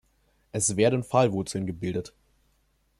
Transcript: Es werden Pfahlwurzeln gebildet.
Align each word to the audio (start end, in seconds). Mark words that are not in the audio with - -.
Es 0.51 0.77
werden 0.77 1.03
Pfahlwurzeln 1.03 1.67
gebildet. 1.67 2.11